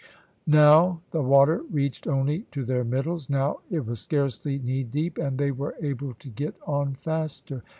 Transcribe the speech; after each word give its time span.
Now 0.47 0.99
the 1.11 1.21
water 1.21 1.61
reached 1.69 2.07
only 2.07 2.47
to 2.53 2.65
their 2.65 2.83
middles; 2.83 3.29
now 3.29 3.59
it 3.69 3.85
was 3.85 3.99
scarcely 3.99 4.57
knee 4.57 4.83
deep, 4.83 5.19
and 5.19 5.37
they 5.37 5.51
were 5.51 5.75
able 5.79 6.15
to 6.15 6.27
get 6.29 6.55
on 6.65 6.95
faster. 6.95 7.61